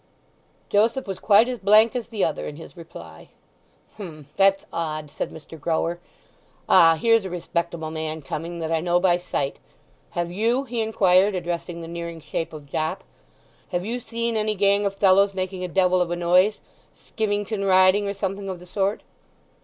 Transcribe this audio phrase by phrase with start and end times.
[0.69, 3.29] Joseph was quite as blank as the other in his reply.
[3.99, 5.59] "H'm—that's odd," said Mr.
[5.61, 5.99] Grower.
[6.67, 9.57] "Ah—here's a respectable man coming that I know by sight.
[10.17, 13.03] Have you," he inquired, addressing the nearing shape of Jopp,
[13.69, 18.15] "have you seen any gang of fellows making a devil of a noise—skimmington riding, or
[18.15, 19.03] something of the sort?"